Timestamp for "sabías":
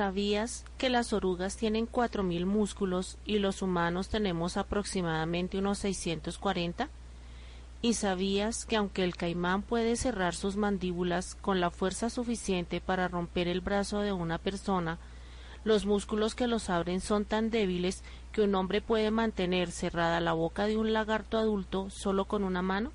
0.00-0.64, 7.92-8.64